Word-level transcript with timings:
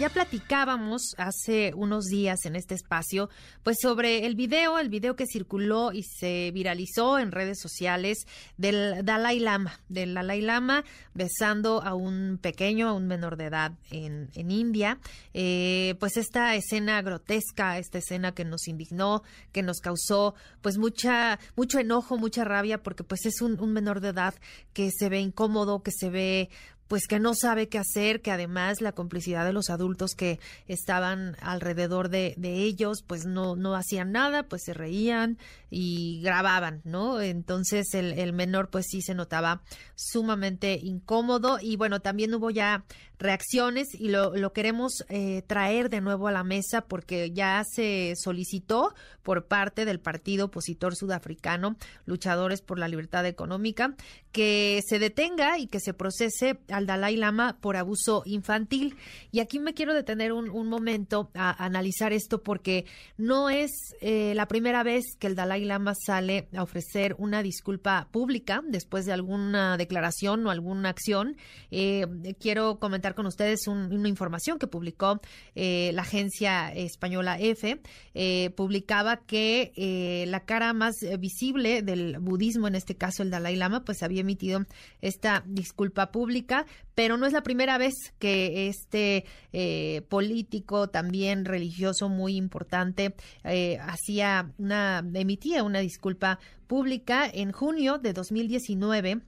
Ya 0.00 0.08
platicábamos 0.08 1.14
hace 1.18 1.74
unos 1.74 2.06
días 2.06 2.46
en 2.46 2.56
este 2.56 2.74
espacio, 2.74 3.28
pues 3.62 3.76
sobre 3.82 4.24
el 4.24 4.34
video, 4.34 4.78
el 4.78 4.88
video 4.88 5.14
que 5.14 5.26
circuló 5.26 5.92
y 5.92 6.04
se 6.04 6.52
viralizó 6.52 7.18
en 7.18 7.30
redes 7.30 7.60
sociales 7.60 8.24
del 8.56 9.04
Dalai 9.04 9.40
Lama, 9.40 9.78
del 9.90 10.14
Dalai 10.14 10.40
Lama 10.40 10.84
besando 11.12 11.82
a 11.82 11.92
un 11.92 12.38
pequeño, 12.40 12.88
a 12.88 12.94
un 12.94 13.08
menor 13.08 13.36
de 13.36 13.44
edad 13.44 13.72
en, 13.90 14.30
en 14.36 14.50
India. 14.50 14.98
Eh, 15.34 15.96
pues 16.00 16.16
esta 16.16 16.54
escena 16.54 17.02
grotesca, 17.02 17.76
esta 17.76 17.98
escena 17.98 18.32
que 18.32 18.46
nos 18.46 18.68
indignó, 18.68 19.22
que 19.52 19.62
nos 19.62 19.80
causó 19.80 20.34
pues 20.62 20.78
mucha, 20.78 21.38
mucho 21.56 21.78
enojo, 21.78 22.16
mucha 22.16 22.44
rabia, 22.44 22.82
porque 22.82 23.04
pues 23.04 23.26
es 23.26 23.42
un, 23.42 23.60
un 23.60 23.74
menor 23.74 24.00
de 24.00 24.08
edad 24.08 24.32
que 24.72 24.88
se 24.90 25.10
ve 25.10 25.20
incómodo, 25.20 25.82
que 25.82 25.92
se 25.92 26.08
ve 26.08 26.48
pues 26.90 27.06
que 27.06 27.20
no 27.20 27.34
sabe 27.36 27.68
qué 27.68 27.78
hacer, 27.78 28.20
que 28.20 28.32
además 28.32 28.80
la 28.80 28.90
complicidad 28.90 29.44
de 29.44 29.52
los 29.52 29.70
adultos 29.70 30.16
que 30.16 30.40
estaban 30.66 31.36
alrededor 31.40 32.08
de, 32.08 32.34
de, 32.36 32.64
ellos, 32.64 33.04
pues 33.06 33.26
no, 33.26 33.54
no 33.54 33.76
hacían 33.76 34.10
nada, 34.10 34.48
pues 34.48 34.62
se 34.64 34.74
reían 34.74 35.38
y 35.70 36.20
grababan, 36.20 36.80
¿no? 36.82 37.20
Entonces 37.20 37.94
el, 37.94 38.18
el 38.18 38.32
menor 38.32 38.70
pues 38.70 38.86
sí 38.90 39.02
se 39.02 39.14
notaba 39.14 39.62
sumamente 39.94 40.80
incómodo 40.82 41.58
y 41.62 41.76
bueno, 41.76 42.00
también 42.00 42.34
hubo 42.34 42.50
ya 42.50 42.84
reacciones 43.20 43.94
y 43.94 44.08
lo, 44.08 44.34
lo 44.34 44.52
queremos 44.52 45.04
eh, 45.08 45.42
traer 45.46 45.90
de 45.90 46.00
nuevo 46.00 46.26
a 46.26 46.32
la 46.32 46.42
mesa 46.42 46.80
porque 46.80 47.30
ya 47.30 47.62
se 47.70 48.14
solicitó 48.16 48.94
por 49.22 49.46
parte 49.46 49.84
del 49.84 50.00
partido 50.00 50.46
opositor 50.46 50.96
sudafricano, 50.96 51.76
Luchadores 52.06 52.62
por 52.62 52.78
la 52.78 52.88
Libertad 52.88 53.26
Económica, 53.26 53.94
que 54.32 54.80
se 54.86 54.98
detenga 54.98 55.58
y 55.58 55.66
que 55.66 55.80
se 55.80 55.94
procese 55.94 56.58
al 56.68 56.86
Dalai 56.86 57.16
Lama 57.16 57.58
por 57.60 57.76
abuso 57.76 58.22
infantil. 58.26 58.96
Y 59.32 59.40
aquí 59.40 59.58
me 59.58 59.74
quiero 59.74 59.94
detener 59.94 60.32
un, 60.32 60.50
un 60.50 60.68
momento 60.68 61.30
a, 61.34 61.64
analizar 61.64 62.12
esto 62.12 62.42
porque 62.42 62.84
no 63.16 63.50
es 63.50 63.70
eh, 64.00 64.32
la 64.34 64.46
primera 64.46 64.82
vez 64.82 65.04
que 65.18 65.26
el 65.26 65.34
Dalai 65.34 65.64
Lama 65.64 65.94
sale 65.94 66.48
a 66.56 66.62
ofrecer 66.62 67.14
una 67.18 67.42
disculpa 67.42 68.08
pública 68.10 68.62
después 68.66 69.06
de 69.06 69.12
alguna 69.12 69.76
declaración 69.76 70.46
o 70.46 70.50
alguna 70.50 70.88
acción. 70.88 71.36
Eh, 71.70 72.06
quiero 72.38 72.78
comentar 72.78 73.14
con 73.14 73.26
ustedes 73.26 73.66
un, 73.66 73.92
una 73.92 74.08
información 74.08 74.58
que 74.58 74.66
publicó 74.66 75.20
eh, 75.54 75.90
la 75.94 76.02
agencia 76.02 76.72
española 76.72 77.38
EFE. 77.38 77.80
Eh, 78.14 78.50
publicaba 78.56 79.18
que 79.18 79.72
eh, 79.76 80.24
la 80.28 80.44
cara 80.44 80.72
más 80.72 80.96
visible 81.18 81.82
del 81.82 82.18
budismo, 82.18 82.68
en 82.68 82.74
este 82.74 82.96
caso 82.96 83.22
el 83.22 83.30
Dalai 83.30 83.56
Lama, 83.56 83.84
pues 83.84 84.02
había 84.02 84.19
emitido 84.20 84.64
esta 85.00 85.42
disculpa 85.46 86.10
pública, 86.10 86.66
pero 86.94 87.16
no 87.16 87.26
es 87.26 87.32
la 87.32 87.42
primera 87.42 87.78
vez 87.78 87.94
que 88.18 88.68
este 88.68 89.24
eh, 89.52 90.02
político 90.08 90.88
también 90.88 91.44
religioso 91.44 92.08
muy 92.08 92.36
importante 92.36 93.14
eh, 93.44 93.78
hacía 93.80 94.52
una 94.58 95.04
emitía 95.14 95.62
una 95.62 95.80
disculpa 95.80 96.38
pública 96.66 97.28
en 97.32 97.52
junio 97.52 97.98
de 97.98 98.12
2019 98.12 99.22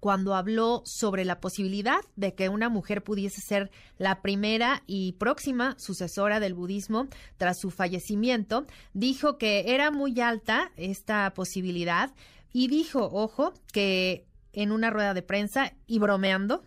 cuando 0.00 0.34
habló 0.34 0.82
sobre 0.84 1.24
la 1.24 1.40
posibilidad 1.40 1.98
de 2.14 2.34
que 2.34 2.48
una 2.48 2.68
mujer 2.68 3.02
pudiese 3.02 3.40
ser 3.40 3.70
la 3.98 4.22
primera 4.22 4.82
y 4.86 5.12
próxima 5.14 5.74
sucesora 5.78 6.38
del 6.38 6.54
budismo 6.54 7.08
tras 7.38 7.58
su 7.58 7.70
fallecimiento, 7.70 8.66
dijo 8.92 9.38
que 9.38 9.74
era 9.74 9.90
muy 9.90 10.20
alta 10.20 10.70
esta 10.76 11.32
posibilidad 11.34 12.12
y 12.52 12.68
dijo, 12.68 13.10
ojo, 13.12 13.52
que 13.72 14.26
en 14.52 14.72
una 14.72 14.90
rueda 14.90 15.14
de 15.14 15.22
prensa 15.22 15.74
y 15.86 15.98
bromeando, 15.98 16.64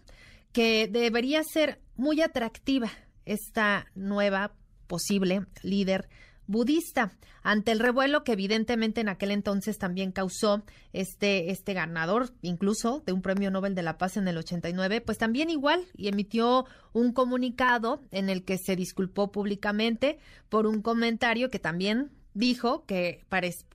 que 0.52 0.88
debería 0.88 1.44
ser 1.44 1.82
muy 1.96 2.22
atractiva 2.22 2.90
esta 3.26 3.88
nueva 3.96 4.54
posible 4.88 5.46
líder 5.62 6.10
budista 6.48 7.12
ante 7.44 7.72
el 7.72 7.80
revuelo 7.80 8.24
que 8.24 8.32
evidentemente 8.32 9.02
en 9.02 9.10
aquel 9.10 9.30
entonces 9.30 9.78
también 9.78 10.12
causó 10.12 10.64
este 10.94 11.52
este 11.52 11.74
ganador 11.74 12.32
incluso 12.42 13.04
de 13.06 13.14
un 13.14 13.22
premio 13.22 13.52
Nobel 13.52 13.76
de 13.76 13.84
la 13.84 14.00
Paz 14.00 14.18
en 14.18 14.28
el 14.28 14.38
89 14.38 15.02
pues 15.02 15.20
también 15.20 15.52
igual 15.52 15.86
y 15.96 16.08
emitió 16.08 16.66
un 16.92 17.14
comunicado 17.14 18.02
en 18.12 18.30
el 18.30 18.44
que 18.44 18.58
se 18.58 18.76
disculpó 18.76 19.32
públicamente 19.32 20.18
por 20.50 20.66
un 20.66 20.82
comentario 20.82 21.50
que 21.50 21.60
también 21.60 22.10
dijo 22.34 22.86
que 22.86 23.26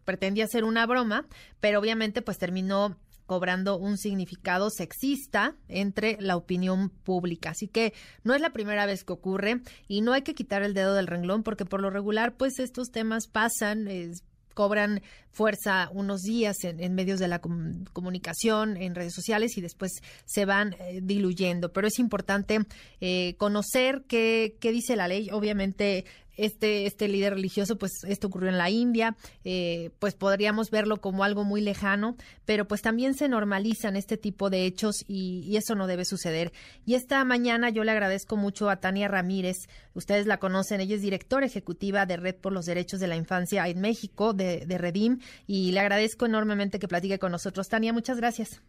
pretendía 0.04 0.46
ser 0.46 0.64
una 0.64 0.86
broma 0.86 1.26
pero 1.60 1.80
obviamente 1.80 2.22
pues 2.22 2.38
terminó 2.38 2.96
cobrando 3.26 3.78
un 3.78 3.96
significado 3.96 4.70
sexista 4.70 5.56
entre 5.68 6.18
la 6.20 6.36
opinión 6.36 6.90
pública. 6.90 7.50
Así 7.50 7.68
que 7.68 7.94
no 8.22 8.34
es 8.34 8.40
la 8.40 8.52
primera 8.52 8.86
vez 8.86 9.04
que 9.04 9.12
ocurre 9.12 9.60
y 9.88 10.02
no 10.02 10.12
hay 10.12 10.22
que 10.22 10.34
quitar 10.34 10.62
el 10.62 10.74
dedo 10.74 10.94
del 10.94 11.06
renglón 11.06 11.42
porque 11.42 11.64
por 11.64 11.80
lo 11.80 11.90
regular 11.90 12.36
pues 12.36 12.58
estos 12.58 12.90
temas 12.90 13.26
pasan, 13.26 13.88
es, 13.88 14.24
cobran 14.52 15.02
fuerza 15.32 15.90
unos 15.92 16.20
días 16.20 16.62
en, 16.62 16.80
en 16.80 16.94
medios 16.94 17.18
de 17.18 17.28
la 17.28 17.40
com 17.40 17.84
comunicación, 17.92 18.76
en 18.76 18.94
redes 18.94 19.14
sociales 19.14 19.56
y 19.56 19.60
después 19.60 19.92
se 20.26 20.44
van 20.44 20.74
eh, 20.74 21.00
diluyendo. 21.02 21.72
Pero 21.72 21.88
es 21.88 21.98
importante 21.98 22.60
eh, 23.00 23.34
conocer 23.36 24.04
qué, 24.06 24.56
qué 24.60 24.70
dice 24.70 24.96
la 24.96 25.08
ley. 25.08 25.28
Obviamente 25.32 26.04
este, 26.36 26.86
este 26.86 27.08
líder 27.08 27.34
religioso, 27.34 27.76
pues 27.76 28.04
esto 28.06 28.28
ocurrió 28.28 28.48
en 28.48 28.58
la 28.58 28.70
India, 28.70 29.16
eh, 29.44 29.90
pues 29.98 30.14
podríamos 30.14 30.70
verlo 30.70 31.00
como 31.00 31.24
algo 31.24 31.44
muy 31.44 31.60
lejano, 31.60 32.16
pero 32.44 32.66
pues 32.66 32.82
también 32.82 33.14
se 33.14 33.28
normalizan 33.28 33.96
este 33.96 34.16
tipo 34.16 34.50
de 34.50 34.66
hechos 34.66 35.04
y, 35.06 35.42
y, 35.46 35.56
eso 35.56 35.74
no 35.74 35.86
debe 35.86 36.04
suceder. 36.04 36.52
Y 36.84 36.94
esta 36.94 37.24
mañana 37.24 37.70
yo 37.70 37.84
le 37.84 37.92
agradezco 37.92 38.36
mucho 38.36 38.70
a 38.70 38.76
Tania 38.76 39.08
Ramírez, 39.08 39.68
ustedes 39.94 40.26
la 40.26 40.38
conocen, 40.38 40.80
ella 40.80 40.96
es 40.96 41.02
directora 41.02 41.46
ejecutiva 41.46 42.06
de 42.06 42.16
Red 42.16 42.36
por 42.36 42.52
los 42.52 42.66
Derechos 42.66 43.00
de 43.00 43.08
la 43.08 43.16
Infancia 43.16 43.66
en 43.68 43.80
México, 43.80 44.32
de, 44.32 44.66
de 44.66 44.78
Redim, 44.78 45.20
y 45.46 45.72
le 45.72 45.80
agradezco 45.80 46.26
enormemente 46.26 46.78
que 46.78 46.88
platique 46.88 47.18
con 47.18 47.32
nosotros. 47.32 47.68
Tania, 47.68 47.92
muchas 47.92 48.18
gracias. 48.18 48.62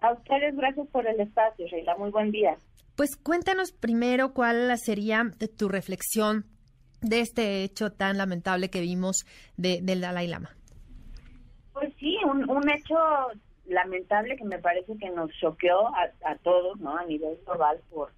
A 0.00 0.12
ustedes 0.12 0.56
gracias 0.56 0.86
por 0.88 1.06
el 1.06 1.20
espacio, 1.20 1.66
Sheila. 1.66 1.96
Muy 1.96 2.10
buen 2.10 2.30
día. 2.30 2.56
Pues 2.96 3.16
cuéntanos 3.16 3.72
primero 3.72 4.32
cuál 4.32 4.76
sería 4.78 5.30
tu 5.56 5.68
reflexión 5.68 6.46
de 7.00 7.20
este 7.20 7.64
hecho 7.64 7.90
tan 7.90 8.18
lamentable 8.18 8.70
que 8.70 8.80
vimos 8.80 9.24
de, 9.56 9.80
del 9.82 10.00
Dalai 10.00 10.26
Lama. 10.26 10.50
Pues 11.72 11.92
sí, 11.98 12.16
un, 12.24 12.48
un, 12.50 12.68
hecho 12.68 12.96
lamentable 13.66 14.36
que 14.36 14.44
me 14.44 14.58
parece 14.58 14.96
que 14.98 15.10
nos 15.10 15.30
choqueó 15.40 15.88
a, 15.88 16.10
a, 16.24 16.36
todos, 16.36 16.78
¿no? 16.80 16.96
A 16.96 17.04
nivel 17.04 17.38
global 17.46 17.80
por 17.90 18.12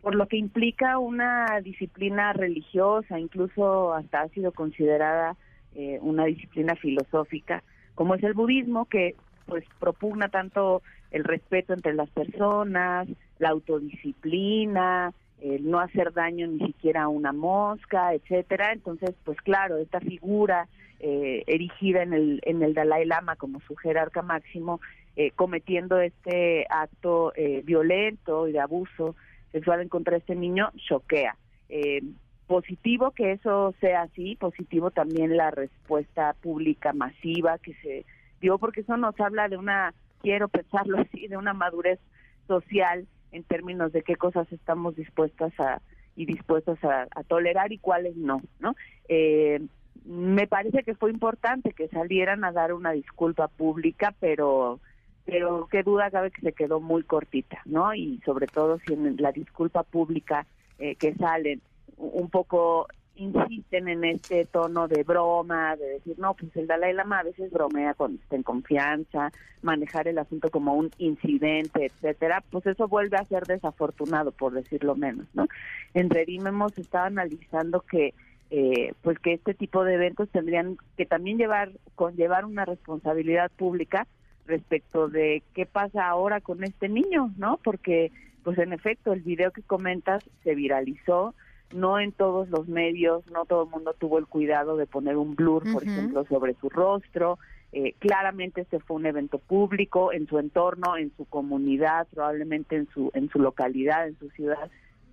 por 0.00 0.14
lo 0.14 0.26
que 0.26 0.36
implica 0.36 0.98
una 0.98 1.60
disciplina 1.62 2.32
religiosa, 2.32 3.18
incluso 3.18 3.92
hasta 3.94 4.22
ha 4.22 4.28
sido 4.28 4.52
considerada 4.52 5.36
eh, 5.74 5.98
una 6.00 6.24
disciplina 6.24 6.76
filosófica, 6.76 7.62
como 7.94 8.14
es 8.14 8.22
el 8.22 8.34
budismo, 8.34 8.84
que 8.86 9.16
pues 9.46 9.64
propugna 9.78 10.28
tanto 10.28 10.82
el 11.10 11.24
respeto 11.24 11.72
entre 11.72 11.94
las 11.94 12.08
personas, 12.10 13.08
la 13.38 13.50
autodisciplina, 13.50 15.12
el 15.40 15.70
no 15.70 15.80
hacer 15.80 16.12
daño 16.12 16.46
ni 16.46 16.58
siquiera 16.66 17.04
a 17.04 17.08
una 17.08 17.32
mosca, 17.32 18.14
etcétera. 18.14 18.72
Entonces, 18.72 19.14
pues 19.24 19.40
claro, 19.42 19.76
esta 19.76 20.00
figura 20.00 20.68
eh, 21.00 21.44
erigida 21.46 22.02
en 22.02 22.12
el 22.12 22.40
en 22.44 22.62
el 22.62 22.74
Dalai 22.74 23.04
Lama 23.04 23.36
como 23.36 23.60
su 23.60 23.76
jerarca 23.76 24.22
máximo, 24.22 24.80
eh, 25.16 25.32
cometiendo 25.32 26.00
este 26.00 26.66
acto 26.70 27.32
eh, 27.36 27.62
violento 27.64 28.48
y 28.48 28.52
de 28.52 28.60
abuso 28.60 29.16
sexual 29.52 29.88
contra 29.88 30.16
este 30.16 30.34
niño, 30.34 30.70
choquea. 30.76 31.36
Eh, 31.68 32.02
positivo 32.46 33.10
que 33.10 33.32
eso 33.32 33.74
sea 33.80 34.02
así, 34.02 34.36
positivo 34.36 34.90
también 34.90 35.36
la 35.36 35.50
respuesta 35.50 36.34
pública 36.40 36.92
masiva 36.92 37.58
que 37.58 37.74
se 37.82 38.06
dio, 38.40 38.58
porque 38.58 38.80
eso 38.80 38.96
nos 38.96 39.18
habla 39.20 39.48
de 39.48 39.56
una, 39.56 39.92
quiero 40.22 40.48
pensarlo 40.48 40.98
así, 41.02 41.28
de 41.28 41.36
una 41.36 41.52
madurez 41.52 42.00
social 42.46 43.06
en 43.32 43.42
términos 43.44 43.92
de 43.92 44.02
qué 44.02 44.16
cosas 44.16 44.50
estamos 44.52 44.96
dispuestas 44.96 45.52
a 45.58 45.80
y 46.16 46.26
dispuestos 46.26 46.82
a, 46.82 47.06
a 47.14 47.22
tolerar 47.22 47.70
y 47.72 47.78
cuáles 47.78 48.16
no, 48.16 48.42
¿no? 48.58 48.74
Eh, 49.08 49.60
me 50.04 50.46
parece 50.48 50.82
que 50.82 50.94
fue 50.94 51.10
importante 51.10 51.72
que 51.72 51.88
salieran 51.88 52.42
a 52.44 52.50
dar 52.50 52.72
una 52.72 52.92
disculpa 52.92 53.48
pública, 53.48 54.14
pero 54.18 54.80
pero 55.24 55.68
qué 55.70 55.82
duda 55.82 56.10
cabe 56.10 56.30
que 56.30 56.40
se 56.40 56.54
quedó 56.54 56.80
muy 56.80 57.02
cortita, 57.02 57.60
¿no? 57.66 57.94
Y 57.94 58.18
sobre 58.24 58.46
todo 58.46 58.78
si 58.86 58.94
en 58.94 59.16
la 59.18 59.30
disculpa 59.30 59.82
pública 59.82 60.46
eh, 60.78 60.96
que 60.96 61.14
salen 61.16 61.60
un 61.98 62.30
poco 62.30 62.88
insisten 63.18 63.88
en 63.88 64.04
este 64.04 64.44
tono 64.46 64.88
de 64.88 65.02
broma, 65.02 65.76
de 65.76 65.88
decir, 65.88 66.18
no, 66.18 66.34
pues 66.34 66.56
el 66.56 66.66
Dalai 66.66 66.92
Lama 66.94 67.20
a 67.20 67.24
veces 67.24 67.50
bromea 67.50 67.94
cuando 67.94 68.20
está 68.22 68.36
en 68.36 68.42
confianza, 68.42 69.30
manejar 69.62 70.08
el 70.08 70.18
asunto 70.18 70.50
como 70.50 70.74
un 70.74 70.90
incidente, 70.98 71.86
etcétera, 71.86 72.42
pues 72.50 72.66
eso 72.66 72.88
vuelve 72.88 73.16
a 73.16 73.24
ser 73.24 73.44
desafortunado, 73.44 74.32
por 74.32 74.52
decirlo 74.52 74.94
menos, 74.94 75.26
¿no? 75.34 75.46
En 75.94 76.10
Redim 76.10 76.46
hemos 76.46 76.76
estado 76.78 77.06
analizando 77.06 77.80
que 77.80 78.14
eh, 78.50 78.94
pues 79.02 79.18
que 79.18 79.34
este 79.34 79.52
tipo 79.52 79.84
de 79.84 79.94
eventos 79.94 80.30
tendrían 80.30 80.78
que 80.96 81.04
también 81.04 81.36
llevar, 81.36 81.70
conllevar 81.96 82.46
una 82.46 82.64
responsabilidad 82.64 83.50
pública 83.50 84.06
respecto 84.46 85.08
de 85.08 85.42
qué 85.54 85.66
pasa 85.66 86.08
ahora 86.08 86.40
con 86.40 86.64
este 86.64 86.88
niño, 86.88 87.32
¿no? 87.36 87.60
Porque, 87.62 88.10
pues 88.44 88.56
en 88.58 88.72
efecto, 88.72 89.12
el 89.12 89.20
video 89.20 89.50
que 89.50 89.62
comentas 89.62 90.24
se 90.44 90.54
viralizó, 90.54 91.34
no 91.72 92.00
en 92.00 92.12
todos 92.12 92.48
los 92.48 92.68
medios, 92.68 93.26
no 93.30 93.44
todo 93.44 93.64
el 93.64 93.70
mundo 93.70 93.94
tuvo 93.98 94.18
el 94.18 94.26
cuidado 94.26 94.76
de 94.76 94.86
poner 94.86 95.16
un 95.16 95.34
blur, 95.34 95.70
por 95.72 95.82
ejemplo, 95.82 96.24
sobre 96.26 96.54
su 96.54 96.68
rostro. 96.68 97.38
Eh, 97.72 97.94
claramente 97.98 98.62
este 98.62 98.80
fue 98.80 98.96
un 98.96 99.06
evento 99.06 99.38
público 99.38 100.12
en 100.12 100.26
su 100.26 100.38
entorno, 100.38 100.96
en 100.96 101.12
su 101.16 101.26
comunidad, 101.26 102.06
probablemente 102.08 102.76
en 102.76 102.88
su 102.88 103.10
en 103.12 103.28
su 103.28 103.38
localidad, 103.38 104.08
en 104.08 104.18
su 104.18 104.30
ciudad, 104.30 104.70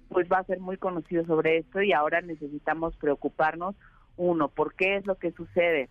pues 0.10 0.28
va 0.32 0.38
a 0.38 0.46
ser 0.46 0.62
muy 0.62 0.78
conocido 0.78 1.26
sobre 1.26 1.58
esto 1.58 1.82
y 1.82 1.92
ahora 1.92 2.22
necesitamos 2.22 2.96
preocuparnos 2.96 3.76
uno, 4.18 4.48
por 4.48 4.74
qué 4.76 4.96
es 4.96 5.06
lo 5.06 5.16
que 5.16 5.32
sucede 5.32 5.90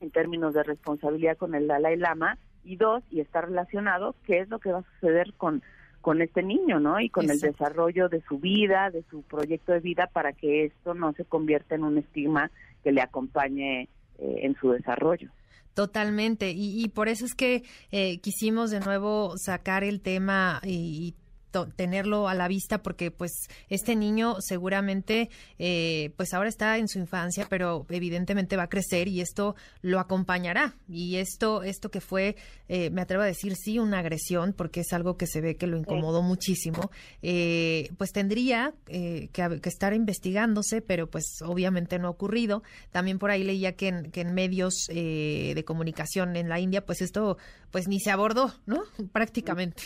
en 0.00 0.10
términos 0.10 0.52
de 0.54 0.62
responsabilidad 0.62 1.38
con 1.38 1.54
el 1.54 1.66
Dalai 1.66 1.96
Lama 1.96 2.36
y 2.62 2.76
dos, 2.76 3.02
y 3.10 3.20
está 3.20 3.42
relacionado, 3.42 4.14
qué 4.24 4.40
es 4.40 4.48
lo 4.48 4.58
que 4.58 4.72
va 4.72 4.78
a 4.78 4.94
suceder 4.94 5.32
con 5.34 5.62
con 6.04 6.20
este 6.20 6.42
niño, 6.42 6.80
¿no? 6.80 7.00
Y 7.00 7.08
con 7.08 7.30
el 7.30 7.40
desarrollo 7.40 8.10
de 8.10 8.20
su 8.28 8.38
vida, 8.38 8.90
de 8.90 9.02
su 9.10 9.22
proyecto 9.22 9.72
de 9.72 9.80
vida, 9.80 10.06
para 10.12 10.34
que 10.34 10.66
esto 10.66 10.92
no 10.92 11.14
se 11.14 11.24
convierta 11.24 11.76
en 11.76 11.82
un 11.82 11.96
estigma 11.96 12.50
que 12.82 12.92
le 12.92 13.00
acompañe 13.00 13.84
eh, 13.84 13.88
en 14.18 14.54
su 14.56 14.70
desarrollo. 14.72 15.30
Totalmente, 15.72 16.52
y, 16.54 16.86
por 16.90 17.08
eso 17.08 17.24
es 17.24 17.34
que 17.34 17.62
eh, 17.90 18.18
quisimos 18.18 18.70
de 18.70 18.80
nuevo 18.80 19.38
sacar 19.38 19.82
el 19.82 20.02
tema 20.02 20.60
y, 20.62 21.14
tenerlo 21.62 22.28
a 22.28 22.34
la 22.34 22.48
vista 22.48 22.82
porque 22.82 23.10
pues 23.10 23.48
este 23.68 23.96
niño 23.96 24.36
seguramente 24.40 25.30
eh, 25.58 26.12
pues 26.16 26.34
ahora 26.34 26.48
está 26.48 26.78
en 26.78 26.88
su 26.88 26.98
infancia 26.98 27.46
pero 27.48 27.86
evidentemente 27.88 28.56
va 28.56 28.64
a 28.64 28.68
crecer 28.68 29.08
y 29.08 29.20
esto 29.20 29.54
lo 29.80 30.00
acompañará. 30.00 30.74
Y 30.88 31.16
esto 31.16 31.62
esto 31.62 31.90
que 31.90 32.00
fue 32.00 32.36
eh, 32.68 32.90
me 32.90 33.02
atrevo 33.02 33.22
a 33.22 33.26
decir 33.26 33.54
sí 33.56 33.78
una 33.78 34.00
agresión 34.00 34.52
porque 34.52 34.80
es 34.80 34.92
algo 34.92 35.16
que 35.16 35.26
se 35.26 35.40
ve 35.40 35.56
que 35.56 35.66
lo 35.66 35.76
incomodó 35.76 36.22
muchísimo 36.22 36.90
eh, 37.22 37.90
pues 37.96 38.12
tendría 38.12 38.74
que, 38.86 39.30
estar 39.64 39.94
investigándose 39.94 40.80
pero 40.82 41.08
pues 41.08 41.40
obviamente 41.42 41.98
no 41.98 42.08
ha 42.08 42.10
ocurrido. 42.10 42.62
También 42.90 43.18
por 43.18 43.30
ahí 43.30 43.44
leía 43.44 43.76
que 43.76 43.88
en, 43.88 44.10
que 44.10 44.20
en 44.22 44.34
medios 44.34 44.86
de 44.88 45.64
comunicación 45.66 46.36
en 46.36 46.48
la 46.48 46.58
India 46.58 46.84
pues 46.84 47.00
esto 47.00 47.38
pues 47.70 47.88
ni 47.88 48.00
se 48.00 48.10
abordó 48.10 48.52
no 48.66 48.82
prácticamente. 49.12 49.82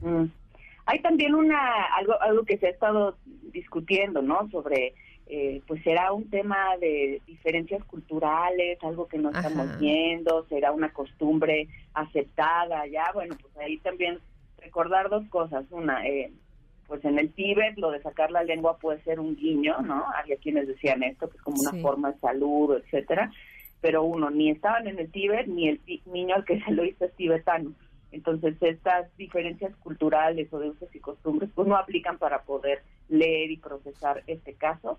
Mm. 0.00 0.26
Hay 0.86 1.00
también 1.00 1.34
una 1.34 1.84
algo 1.96 2.20
algo 2.20 2.44
que 2.44 2.58
se 2.58 2.68
ha 2.68 2.70
estado 2.70 3.16
discutiendo, 3.52 4.22
¿no? 4.22 4.48
Sobre 4.50 4.94
eh, 5.28 5.60
pues 5.66 5.82
será 5.82 6.12
un 6.12 6.30
tema 6.30 6.76
de 6.80 7.20
diferencias 7.26 7.84
culturales, 7.84 8.78
algo 8.82 9.08
que 9.08 9.18
no 9.18 9.30
estamos 9.30 9.76
viendo, 9.80 10.46
será 10.48 10.70
una 10.70 10.92
costumbre 10.92 11.68
aceptada, 11.94 12.86
ya, 12.86 13.10
bueno, 13.12 13.36
pues 13.40 13.56
ahí 13.56 13.78
también 13.78 14.20
recordar 14.58 15.08
dos 15.10 15.26
cosas. 15.28 15.64
Una, 15.70 16.06
eh, 16.06 16.30
pues 16.86 17.04
en 17.04 17.18
el 17.18 17.32
Tíbet 17.32 17.76
lo 17.76 17.90
de 17.90 18.02
sacar 18.02 18.30
la 18.30 18.44
lengua 18.44 18.78
puede 18.78 19.02
ser 19.02 19.18
un 19.18 19.34
guiño, 19.34 19.80
¿no? 19.82 20.04
Había 20.14 20.36
quienes 20.36 20.68
decían 20.68 21.02
esto, 21.02 21.28
que 21.28 21.38
es 21.38 21.42
como 21.42 21.60
una 21.60 21.82
forma 21.82 22.12
de 22.12 22.18
salud, 22.20 22.76
etcétera. 22.76 23.32
Pero 23.80 24.04
uno, 24.04 24.30
ni 24.30 24.50
estaban 24.50 24.86
en 24.86 25.00
el 25.00 25.10
Tíbet, 25.10 25.48
ni 25.48 25.70
el 25.70 25.80
niño 26.06 26.36
al 26.36 26.44
que 26.44 26.60
se 26.64 26.70
lo 26.70 26.84
hizo 26.84 27.04
es 27.04 27.14
tibetano. 27.16 27.72
Entonces, 28.12 28.56
estas 28.60 29.14
diferencias 29.16 29.74
culturales 29.76 30.52
o 30.52 30.58
de 30.58 30.70
usos 30.70 30.94
y 30.94 31.00
costumbres 31.00 31.50
pues 31.54 31.66
no 31.66 31.76
aplican 31.76 32.18
para 32.18 32.42
poder 32.42 32.82
leer 33.08 33.50
y 33.50 33.56
procesar 33.56 34.22
este 34.26 34.54
caso. 34.54 34.98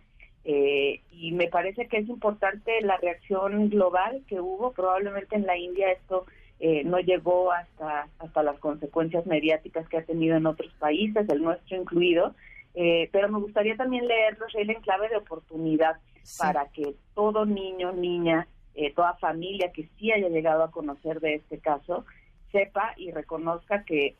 Eh, 0.50 1.02
y 1.12 1.34
me 1.34 1.48
parece 1.48 1.88
que 1.88 1.98
es 1.98 2.08
importante 2.08 2.80
la 2.82 2.96
reacción 2.98 3.70
global 3.70 4.24
que 4.28 4.40
hubo. 4.40 4.72
Probablemente 4.72 5.36
en 5.36 5.46
la 5.46 5.58
India 5.58 5.92
esto 5.92 6.26
eh, 6.60 6.84
no 6.86 7.00
llegó 7.00 7.52
hasta, 7.52 8.08
hasta 8.20 8.44
las 8.44 8.58
consecuencias 8.60 9.26
mediáticas 9.26 9.88
que 9.90 9.98
ha 9.98 10.04
tenido 10.04 10.38
en 10.38 10.46
otros 10.46 10.74
países, 10.80 11.28
el 11.30 11.44
nuestro 11.44 11.76
incluido. 11.76 12.34
Eh, 12.76 13.10
pero 13.12 13.28
me 13.30 13.40
gustaría 13.40 13.76
también 13.76 14.08
leerlo, 14.08 14.48
Sheila, 14.48 14.74
en 14.74 14.82
clave 14.82 15.10
de 15.10 15.18
oportunidad 15.18 15.98
para 16.38 16.68
que 16.70 16.96
todo 17.14 17.46
niño, 17.46 17.92
niña, 17.94 18.48
toda 18.96 19.16
familia 19.16 19.72
que 19.72 19.90
sí 19.98 20.12
haya 20.12 20.30
llegado 20.30 20.64
a 20.64 20.72
conocer 20.72 21.20
de 21.20 21.36
este 21.36 21.58
caso, 21.58 22.06
sepa 22.52 22.94
y 22.98 23.12
reconozca 23.12 23.84
que 23.84 24.16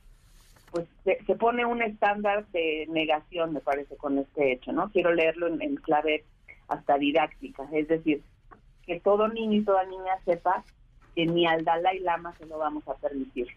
pues 0.72 0.86
se, 1.04 1.36
pone 1.36 1.66
un 1.66 1.82
estándar 1.82 2.46
de 2.48 2.86
negación, 2.90 3.54
me 3.54 3.62
parece, 3.62 3.96
con 3.96 4.18
este 4.18 4.52
hecho, 4.52 4.72
¿no? 4.74 4.90
Quiero 4.90 5.14
leerlo 5.14 5.48
en, 5.48 5.76
clave 5.78 6.26
hasta 6.68 6.98
didáctica, 6.98 7.64
es 7.72 7.88
decir, 7.88 8.22
que 8.86 9.00
todo 9.00 9.28
niño 9.30 9.62
y 9.62 9.64
toda 9.64 9.86
niña 9.86 10.18
sepa 10.26 10.64
que 11.16 11.26
ni 11.26 11.48
al 11.48 11.64
Dalai 11.64 12.00
Lama 12.00 12.34
se 12.38 12.46
lo 12.46 12.58
vamos 12.58 12.88
a 12.88 12.96
permitir. 12.96 13.48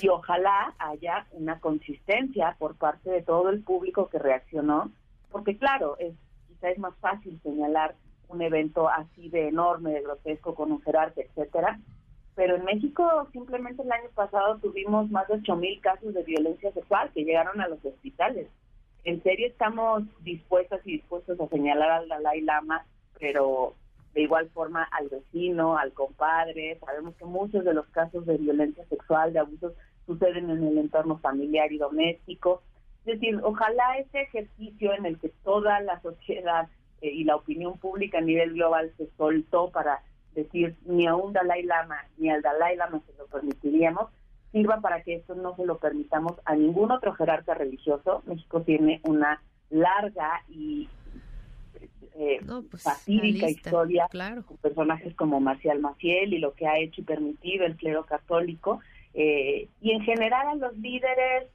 Y 0.00 0.08
ojalá 0.08 0.74
haya 0.78 1.26
una 1.32 1.60
consistencia 1.60 2.56
por 2.58 2.76
parte 2.76 3.10
de 3.10 3.22
todo 3.22 3.50
el 3.50 3.62
público 3.62 4.08
que 4.08 4.18
reaccionó, 4.18 4.90
porque 5.30 5.56
claro, 5.56 5.96
es 5.98 6.14
quizá 6.48 6.70
es 6.70 6.78
más 6.78 6.94
fácil 6.96 7.38
señalar 7.42 7.94
un 8.28 8.42
evento 8.42 8.88
así 8.88 9.28
de 9.28 9.48
enorme, 9.48 9.92
de 9.92 10.02
grotesco, 10.02 10.54
con 10.54 10.72
un 10.72 10.82
etcétera, 10.84 11.78
pero 12.38 12.54
en 12.54 12.64
México 12.64 13.26
simplemente 13.32 13.82
el 13.82 13.90
año 13.90 14.10
pasado 14.14 14.58
tuvimos 14.58 15.10
más 15.10 15.26
de 15.26 15.54
mil 15.56 15.80
casos 15.80 16.14
de 16.14 16.22
violencia 16.22 16.70
sexual 16.70 17.10
que 17.12 17.24
llegaron 17.24 17.60
a 17.60 17.66
los 17.66 17.84
hospitales. 17.84 18.46
En 19.02 19.20
serio 19.24 19.48
estamos 19.48 20.04
dispuestas 20.22 20.80
y 20.84 20.98
dispuestos 20.98 21.40
a 21.40 21.48
señalar 21.48 21.90
al 21.90 22.06
Dalai 22.06 22.42
Lama, 22.42 22.86
pero 23.18 23.74
de 24.14 24.22
igual 24.22 24.48
forma 24.50 24.84
al 24.84 25.08
vecino, 25.08 25.76
al 25.76 25.92
compadre. 25.92 26.78
Sabemos 26.78 27.16
que 27.16 27.24
muchos 27.24 27.64
de 27.64 27.74
los 27.74 27.88
casos 27.88 28.24
de 28.24 28.36
violencia 28.36 28.84
sexual, 28.86 29.32
de 29.32 29.40
abusos, 29.40 29.72
suceden 30.06 30.48
en 30.48 30.62
el 30.62 30.78
entorno 30.78 31.18
familiar 31.18 31.72
y 31.72 31.78
doméstico. 31.78 32.62
Es 33.04 33.18
decir, 33.18 33.40
ojalá 33.42 33.98
ese 33.98 34.20
ejercicio 34.20 34.94
en 34.94 35.06
el 35.06 35.18
que 35.18 35.30
toda 35.42 35.80
la 35.80 36.00
sociedad 36.02 36.68
eh, 37.00 37.10
y 37.10 37.24
la 37.24 37.34
opinión 37.34 37.78
pública 37.78 38.18
a 38.18 38.20
nivel 38.20 38.52
global 38.52 38.92
se 38.96 39.08
soltó 39.16 39.72
para 39.72 40.02
decir 40.42 40.76
ni 40.86 41.06
a 41.06 41.14
un 41.14 41.32
Dalai 41.32 41.62
Lama 41.62 42.04
ni 42.16 42.30
al 42.30 42.42
Dalai 42.42 42.76
Lama 42.76 43.00
se 43.06 43.16
lo 43.18 43.26
permitiríamos, 43.26 44.10
sirva 44.52 44.80
para 44.80 45.02
que 45.02 45.16
esto 45.16 45.34
no 45.34 45.54
se 45.56 45.66
lo 45.66 45.78
permitamos 45.78 46.34
a 46.44 46.54
ningún 46.54 46.90
otro 46.90 47.14
jerarca 47.14 47.54
religioso. 47.54 48.22
México 48.26 48.62
tiene 48.62 49.00
una 49.04 49.42
larga 49.70 50.42
y 50.48 50.88
eh, 52.14 52.40
pues, 52.70 52.86
historia 53.08 54.08
con 54.10 54.56
personajes 54.56 55.14
como 55.14 55.38
Marcial 55.40 55.80
Maciel 55.80 56.32
y 56.32 56.38
lo 56.38 56.54
que 56.54 56.66
ha 56.66 56.78
hecho 56.78 57.00
y 57.00 57.04
permitido 57.04 57.64
el 57.64 57.76
clero 57.76 58.06
católico. 58.06 58.80
Eh, 59.14 59.68
y 59.80 59.92
en 59.92 60.02
general 60.02 60.48
a 60.48 60.54
los 60.54 60.76
líderes 60.78 61.46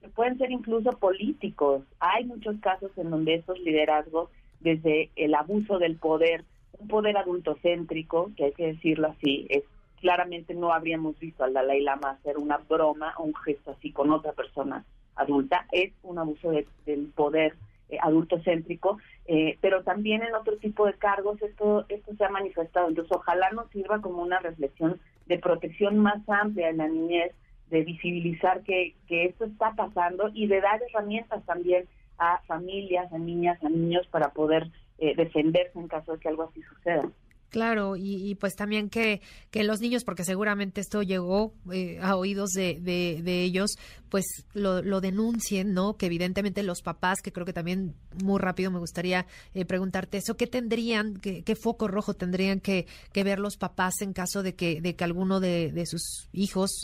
que 0.00 0.08
pueden 0.08 0.38
ser 0.38 0.50
incluso 0.50 0.92
políticos. 0.92 1.82
Hay 2.00 2.24
muchos 2.24 2.56
casos 2.60 2.90
en 2.96 3.10
donde 3.10 3.34
estos 3.34 3.58
liderazgos, 3.60 4.30
desde 4.60 5.10
el 5.16 5.34
abuso 5.34 5.78
del 5.78 5.96
poder, 5.96 6.44
un 6.78 6.88
poder 6.88 7.16
adultocéntrico, 7.16 8.30
que 8.36 8.46
hay 8.46 8.52
que 8.52 8.66
decirlo 8.66 9.08
así, 9.08 9.46
es 9.48 9.64
claramente 10.00 10.54
no 10.54 10.72
habríamos 10.72 11.18
visto 11.18 11.44
al 11.44 11.54
Dalai 11.54 11.80
Lama 11.80 12.10
hacer 12.10 12.38
una 12.38 12.58
broma 12.58 13.14
o 13.18 13.24
un 13.24 13.34
gesto 13.34 13.72
así 13.72 13.92
con 13.92 14.10
otra 14.10 14.32
persona 14.32 14.84
adulta, 15.16 15.66
es 15.72 15.92
un 16.02 16.18
abuso 16.18 16.50
del 16.50 17.06
poder 17.14 17.56
eh, 17.88 17.98
adultocéntrico, 18.02 18.98
eh, 19.26 19.58
pero 19.60 19.82
también 19.82 20.22
en 20.22 20.34
otro 20.34 20.56
tipo 20.58 20.86
de 20.86 20.94
cargos 20.94 21.40
esto, 21.40 21.86
esto 21.88 22.14
se 22.16 22.24
ha 22.24 22.28
manifestado. 22.28 22.88
Entonces, 22.88 23.16
ojalá 23.16 23.50
nos 23.50 23.70
sirva 23.70 24.00
como 24.00 24.22
una 24.22 24.38
reflexión 24.40 25.00
de 25.26 25.38
protección 25.38 25.98
más 25.98 26.20
amplia 26.28 26.68
en 26.68 26.78
la 26.78 26.88
niñez, 26.88 27.32
de 27.70 27.82
visibilizar 27.82 28.62
que, 28.62 28.94
que 29.08 29.24
esto 29.24 29.44
está 29.44 29.72
pasando 29.74 30.30
y 30.34 30.46
de 30.46 30.60
dar 30.60 30.80
herramientas 30.82 31.44
también 31.46 31.86
a 32.18 32.40
familias, 32.46 33.12
a 33.12 33.18
niñas, 33.18 33.62
a 33.64 33.68
niños 33.68 34.06
para 34.08 34.30
poder 34.30 34.68
eh, 34.98 35.14
defenderse 35.14 35.78
en 35.78 35.88
caso 35.88 36.12
de 36.12 36.18
que 36.18 36.28
algo 36.28 36.44
así 36.44 36.62
suceda. 36.62 37.10
Claro, 37.50 37.96
y, 37.96 38.34
pues 38.34 38.54
también 38.54 38.90
que, 38.90 39.20
que 39.50 39.62
los 39.62 39.80
niños, 39.80 40.04
porque 40.04 40.24
seguramente 40.24 40.80
esto 40.80 41.02
llegó 41.02 41.54
eh, 41.72 41.98
a 42.02 42.16
oídos 42.16 42.50
de, 42.50 42.80
de, 42.80 43.42
ellos, 43.42 43.76
pues 44.08 44.24
lo, 44.52 44.82
lo, 44.82 45.00
denuncien, 45.00 45.72
¿no? 45.72 45.96
Que 45.96 46.06
evidentemente 46.06 46.62
los 46.64 46.82
papás, 46.82 47.22
que 47.22 47.32
creo 47.32 47.46
que 47.46 47.52
también 47.52 47.94
muy 48.22 48.40
rápido 48.40 48.70
me 48.72 48.80
gustaría 48.80 49.26
eh, 49.54 49.64
preguntarte 49.64 50.18
eso, 50.18 50.36
¿qué 50.36 50.48
tendrían, 50.48 51.18
qué, 51.18 51.56
foco 51.56 51.88
rojo 51.88 52.14
tendrían 52.14 52.60
que, 52.60 52.86
que, 53.12 53.24
ver 53.24 53.38
los 53.38 53.56
papás 53.56 53.94
en 54.00 54.12
caso 54.12 54.42
de 54.42 54.54
que, 54.54 54.80
de 54.80 54.96
que 54.96 55.04
alguno 55.04 55.38
de, 55.38 55.72
de 55.72 55.86
sus 55.86 56.28
hijos, 56.32 56.82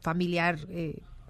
familiar, 0.00 0.58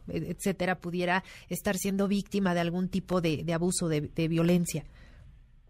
etcétera, 0.09 0.79
pudiera 0.79 1.25
estar 1.49 1.77
siendo 1.77 2.09
víctima 2.09 2.55
de 2.55 2.61
algún 2.61 2.89
tipo 2.89 3.21
de, 3.21 3.45
abuso, 3.53 3.89
de 3.89 4.29
violencia? 4.29 4.85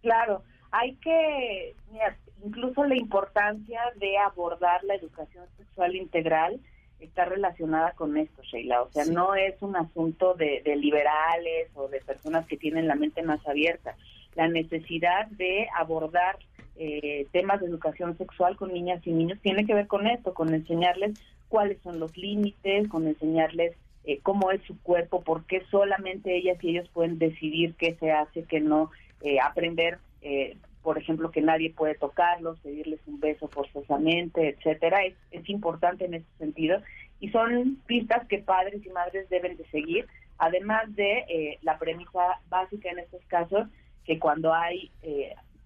Claro, 0.06 0.44
hay 0.70 0.94
que, 1.02 1.75
incluso 2.44 2.84
la 2.84 2.94
importancia 2.94 3.80
de 3.96 4.16
abordar 4.18 4.84
la 4.84 4.94
educación 4.94 5.44
sexual 5.56 5.96
integral 5.96 6.60
está 7.00 7.25
relacionada 7.25 7.90
con 7.90 8.16
esto, 8.16 8.40
Sheila. 8.44 8.82
O 8.82 8.90
sea, 8.92 9.04
no 9.06 9.34
es 9.34 9.60
un 9.62 9.75
asunto 9.75 10.34
de, 10.34 10.62
liberales 10.76 11.70
o 11.75 11.88
de 11.88 12.00
personas 12.02 12.46
que 12.46 12.56
tienen 12.56 12.86
la 12.86 12.94
mente 12.94 13.25
más 13.25 13.44
abierta. 13.48 13.96
La 14.36 14.46
necesidad 14.46 15.26
de 15.26 15.66
abordar 15.76 16.38
eh, 16.76 17.26
temas 17.32 17.60
de 17.60 17.66
educación 17.66 18.16
sexual 18.16 18.54
con 18.54 18.72
niñas 18.72 19.04
y 19.04 19.10
niños 19.10 19.40
tiene 19.42 19.66
que 19.66 19.75
ver 19.75 19.88
con 19.88 20.06
esto, 20.06 20.34
con 20.34 20.54
enseñarles 20.54 21.18
cuáles 21.48 21.82
son 21.82 21.98
los 21.98 22.16
límites, 22.16 22.86
con 22.86 23.08
enseñarles 23.08 23.75
eh, 24.04 24.20
cómo 24.22 24.52
es 24.52 24.62
su 24.68 24.80
cuerpo, 24.82 25.25
por 25.25 25.46
qué 25.46 25.64
solamente 25.68 26.36
ellas 26.36 26.62
y 26.62 26.70
ellos 26.70 26.88
pueden 26.90 27.18
decidir 27.18 27.75
qué 27.75 27.96
se 27.96 28.12
hace, 28.12 28.44
qué 28.44 28.60
no, 28.60 28.92
eh, 29.26 29.40
aprender, 29.40 29.99
eh, 30.23 30.56
por 30.83 30.99
ejemplo, 30.99 31.33
que 31.33 31.40
nadie 31.40 31.75
puede 31.75 31.97
tocarlos, 31.97 32.61
pedirles 32.61 33.00
un 33.06 33.18
beso 33.18 33.49
forzosamente, 33.49 34.50
etcétera. 34.50 35.04
Es, 35.04 35.49
importante 35.49 36.04
en 36.04 36.14
ese 36.14 36.26
sentido 36.38 36.80
y 37.18 37.30
son 37.30 37.76
pistas 37.87 38.25
que 38.28 38.38
padres 38.38 38.87
y 38.87 38.90
madres 38.90 39.28
deben 39.28 39.56
de 39.56 39.64
seguir, 39.71 40.06
además 40.38 40.95
de 40.95 41.59
la 41.62 41.78
premisa 41.78 42.40
básica 42.49 42.88
en 42.90 43.00
estos 43.00 43.25
casos, 43.26 43.68
que 44.04 44.18
cuando 44.18 44.54
hay 44.54 44.90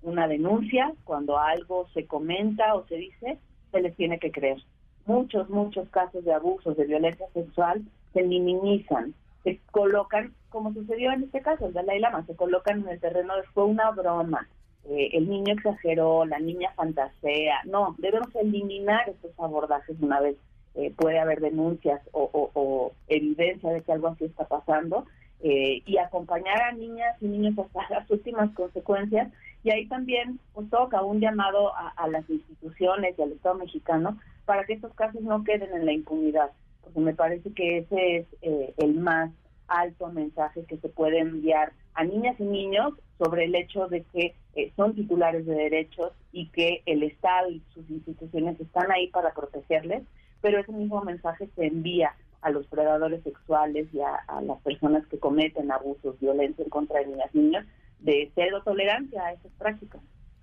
una 0.02 0.26
denuncia, 0.26 0.92
cuando 1.04 1.38
algo 1.38 1.86
se 1.92 2.06
comenta 2.06 2.74
o 2.74 2.86
se 2.86 2.96
dice, 2.96 3.38
se 3.72 3.80
les 3.82 3.94
tiene 3.96 4.18
que 4.18 4.30
creer. 4.30 4.58
Muchos, 5.04 5.50
muchos 5.50 5.88
casos 5.90 6.24
de 6.24 6.32
abusos, 6.32 6.76
de 6.76 6.86
violencia 6.86 7.26
sexual, 7.34 7.82
se 8.12 8.22
minimizan, 8.22 9.14
se 9.44 9.60
colocan, 9.70 10.34
como 10.48 10.72
sucedió 10.72 11.12
en 11.12 11.24
este 11.24 11.40
caso, 11.40 11.66
el 11.66 11.72
Dalai 11.72 12.00
Lama, 12.00 12.24
se 12.26 12.36
colocan 12.36 12.80
en 12.80 12.88
el 12.88 13.00
terreno 13.00 13.36
de 13.36 13.42
fue 13.54 13.64
una 13.64 13.90
broma, 13.90 14.48
eh, 14.84 15.10
el 15.12 15.28
niño 15.28 15.54
exageró, 15.54 16.24
la 16.24 16.38
niña 16.38 16.72
fantasea. 16.74 17.62
No, 17.64 17.94
debemos 17.98 18.34
eliminar 18.34 19.08
estos 19.08 19.32
abordajes 19.38 19.96
una 20.00 20.20
vez 20.20 20.36
eh, 20.74 20.92
puede 20.96 21.18
haber 21.18 21.40
denuncias 21.40 22.00
o, 22.12 22.92
evidencia 23.08 23.70
de 23.70 23.82
que 23.82 23.92
algo 23.92 24.08
así 24.08 24.24
está 24.26 24.44
pasando 24.44 25.04
eh, 25.42 25.82
y 25.84 25.98
acompañar 25.98 26.62
a 26.62 26.72
niñas 26.72 27.16
y 27.20 27.26
niños 27.26 27.58
hasta 27.58 27.86
las 27.90 28.10
últimas 28.10 28.50
consecuencias. 28.54 29.32
Y 29.64 29.70
ahí 29.70 29.86
también 29.86 30.38
pues, 30.54 30.70
toca 30.70 31.02
un 31.02 31.20
llamado 31.20 31.72
a, 31.74 32.08
las 32.08 32.28
instituciones 32.30 33.18
y 33.18 33.22
al 33.22 33.32
Estado 33.32 33.56
mexicano 33.56 34.18
para 34.46 34.64
que 34.64 34.74
estos 34.74 34.94
casos 34.94 35.20
no 35.22 35.44
queden 35.44 35.74
en 35.74 35.84
la 35.84 35.92
impunidad, 35.92 36.50
me 36.94 37.14
parece 37.14 37.52
que 37.52 37.78
ese 37.78 38.16
es 38.16 38.26
eh, 38.42 38.74
el 38.78 38.94
más 38.94 39.30
alto 39.68 40.08
mensaje 40.08 40.64
que 40.64 40.78
se 40.78 40.88
puede 40.88 41.20
enviar 41.20 41.72
a 41.94 42.04
niñas 42.04 42.38
y 42.38 42.44
niños 42.44 42.94
sobre 43.18 43.44
el 43.44 43.54
hecho 43.54 43.86
de 43.88 44.02
que 44.12 44.34
eh, 44.54 44.72
son 44.76 44.94
titulares 44.94 45.46
de 45.46 45.54
derechos 45.54 46.12
y 46.32 46.48
que 46.48 46.82
el 46.86 47.02
Estado 47.02 47.50
y 47.50 47.62
sus 47.72 47.88
instituciones 47.90 48.60
están 48.60 48.90
ahí 48.90 49.08
para 49.08 49.32
protegerles, 49.32 50.02
pero 50.40 50.58
ese 50.58 50.72
mismo 50.72 51.02
mensaje 51.02 51.48
se 51.54 51.66
envía 51.66 52.14
a 52.42 52.50
los 52.50 52.66
predadores 52.66 53.22
sexuales 53.22 53.88
y 53.92 54.00
a, 54.00 54.14
a 54.26 54.40
las 54.40 54.60
personas 54.62 55.06
que 55.06 55.18
cometen 55.18 55.70
abusos, 55.70 56.18
violencia 56.20 56.64
en 56.64 56.70
contra 56.70 57.00
de 57.00 57.06
niñas 57.06 57.30
y 57.34 57.38
niños, 57.38 57.66
de 58.00 58.30
cero 58.34 58.62
tolerancia 58.64 59.24
a 59.24 59.32
esas 59.32 59.52
prácticas. 59.58 60.00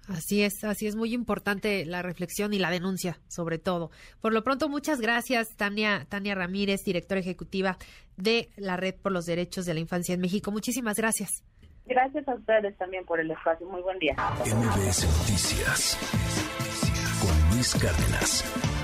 Así 0.07 0.41
es, 0.43 0.63
así 0.63 0.87
es 0.87 0.95
muy 0.95 1.13
importante 1.13 1.85
la 1.85 2.01
reflexión 2.01 2.53
y 2.53 2.59
la 2.59 2.71
denuncia, 2.71 3.19
sobre 3.27 3.57
todo. 3.57 3.91
Por 4.21 4.33
lo 4.33 4.43
pronto, 4.43 4.69
muchas 4.69 5.01
gracias, 5.01 5.55
Tania, 5.57 6.05
Tania 6.09 6.33
Ramírez, 6.33 6.81
directora 6.85 7.19
ejecutiva 7.19 7.77
de 8.15 8.49
la 8.55 8.77
Red 8.77 8.95
por 8.95 9.11
los 9.11 9.25
Derechos 9.25 9.65
de 9.65 9.73
la 9.73 9.81
Infancia 9.81 10.15
en 10.15 10.21
México. 10.21 10.51
Muchísimas 10.51 10.95
gracias. 10.95 11.43
Gracias 11.85 12.27
a 12.27 12.35
ustedes 12.35 12.77
también 12.77 13.05
por 13.05 13.19
el 13.19 13.31
espacio. 13.31 13.67
Muy 13.67 13.81
buen 13.81 13.99
día. 13.99 14.15
MBS 14.45 15.05
Noticias 15.05 15.97
con 17.21 17.55
Luis 17.55 17.73
Cárdenas. 17.75 18.76